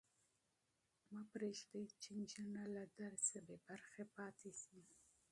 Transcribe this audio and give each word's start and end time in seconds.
مه 1.11 1.21
پرېږدئ 1.31 1.85
چې 2.01 2.09
نجونې 2.19 2.63
له 2.75 2.83
تعلیمه 2.95 3.39
بې 3.45 3.55
برخې 3.67 4.03
پاتې 4.15 4.51
شي. 4.61 4.79